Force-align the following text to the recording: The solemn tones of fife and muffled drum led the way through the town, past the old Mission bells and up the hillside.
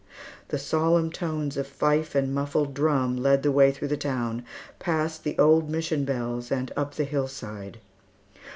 The 0.47 0.57
solemn 0.57 1.11
tones 1.11 1.57
of 1.57 1.67
fife 1.67 2.15
and 2.15 2.33
muffled 2.33 2.73
drum 2.73 3.17
led 3.17 3.43
the 3.43 3.51
way 3.51 3.71
through 3.71 3.89
the 3.89 3.97
town, 3.97 4.43
past 4.79 5.23
the 5.23 5.37
old 5.37 5.69
Mission 5.69 6.05
bells 6.05 6.51
and 6.51 6.71
up 6.75 6.95
the 6.95 7.03
hillside. 7.03 7.77